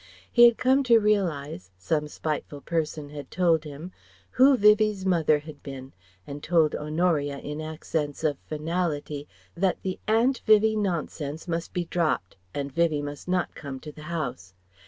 [0.31, 3.91] He had come to realize some spiteful person had told him
[4.31, 5.93] who Vivie's mother had been,
[6.25, 12.35] and told Honoria in accents of finality that the "Aunt Vivie" nonsense must be dropped
[12.51, 14.55] and Vivie must not come to the house.